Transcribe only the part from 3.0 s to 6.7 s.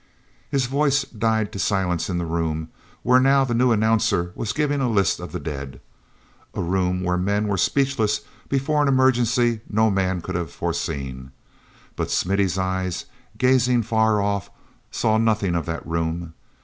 where now the new announcer was giving a list of the dead—a